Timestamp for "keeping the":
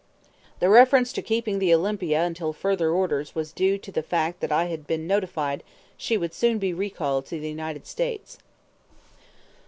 1.21-1.71